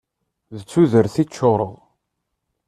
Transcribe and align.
D 0.57 0.59
tudert 0.71 1.15
i 1.21 1.23
ččureɣ. 1.29 1.73